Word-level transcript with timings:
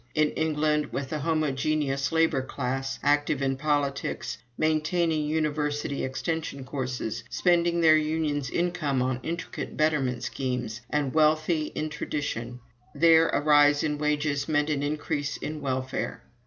In 0.15 0.31
England, 0.31 0.87
with 0.87 1.13
a 1.13 1.19
homogeneous 1.19 2.11
labor 2.11 2.41
class, 2.41 2.97
active 3.03 3.39
in 3.39 3.55
politics, 3.55 4.39
maintaining 4.57 5.27
university 5.27 6.03
extension 6.03 6.63
courses, 6.63 7.23
spending 7.29 7.81
their 7.81 7.97
union's 7.97 8.49
income 8.49 9.03
on 9.03 9.19
intricate 9.21 9.77
betterment 9.77 10.23
schemes, 10.23 10.81
and 10.89 11.13
wealthy 11.13 11.65
in 11.75 11.89
tradition 11.89 12.61
there 12.95 13.29
a 13.29 13.41
rise 13.41 13.83
in 13.83 13.99
wages 13.99 14.49
meant 14.49 14.71
an 14.71 14.81
increase 14.81 15.37
in 15.37 15.61
welfare. 15.61 16.23